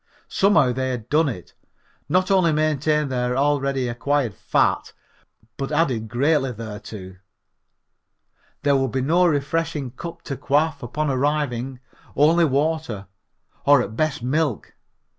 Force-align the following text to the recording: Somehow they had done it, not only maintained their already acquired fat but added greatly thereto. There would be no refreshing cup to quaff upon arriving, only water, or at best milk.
Somehow 0.29 0.73
they 0.73 0.89
had 0.89 1.09
done 1.09 1.29
it, 1.29 1.53
not 2.09 2.31
only 2.31 2.51
maintained 2.51 3.11
their 3.11 3.37
already 3.37 3.87
acquired 3.87 4.33
fat 4.33 4.93
but 5.57 5.71
added 5.71 6.07
greatly 6.09 6.51
thereto. 6.51 7.17
There 8.63 8.75
would 8.75 8.91
be 8.93 9.01
no 9.01 9.27
refreshing 9.27 9.91
cup 9.91 10.23
to 10.23 10.35
quaff 10.37 10.81
upon 10.81 11.11
arriving, 11.11 11.81
only 12.15 12.45
water, 12.45 13.05
or 13.63 13.79
at 13.83 13.95
best 13.95 14.23
milk. 14.23 14.73